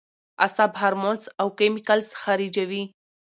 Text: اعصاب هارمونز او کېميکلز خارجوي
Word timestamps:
اعصاب 0.45 0.71
هارمونز 0.81 1.23
او 1.41 1.47
کېميکلز 1.57 2.07
خارجوي 2.21 2.83